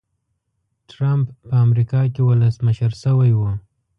[0.91, 3.41] ټرمپ په امریکا کې ولسمشر شوی و.